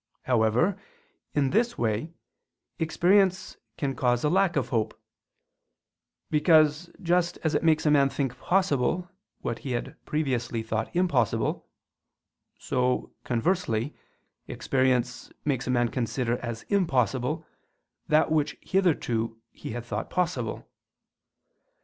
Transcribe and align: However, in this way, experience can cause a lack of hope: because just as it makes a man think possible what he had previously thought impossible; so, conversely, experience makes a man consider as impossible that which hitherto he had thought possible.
However, 0.23 0.81
in 1.35 1.51
this 1.51 1.77
way, 1.77 2.11
experience 2.79 3.57
can 3.77 3.95
cause 3.95 4.23
a 4.23 4.29
lack 4.31 4.55
of 4.55 4.69
hope: 4.69 4.99
because 6.31 6.89
just 7.03 7.37
as 7.43 7.53
it 7.53 7.61
makes 7.63 7.85
a 7.85 7.91
man 7.91 8.09
think 8.09 8.35
possible 8.39 9.11
what 9.41 9.59
he 9.59 9.73
had 9.73 9.95
previously 10.05 10.63
thought 10.63 10.89
impossible; 10.95 11.67
so, 12.57 13.13
conversely, 13.23 13.93
experience 14.47 15.31
makes 15.45 15.67
a 15.67 15.69
man 15.69 15.89
consider 15.89 16.39
as 16.39 16.63
impossible 16.63 17.45
that 18.07 18.31
which 18.31 18.57
hitherto 18.59 19.39
he 19.51 19.73
had 19.73 19.85
thought 19.85 20.09
possible. 20.09 20.67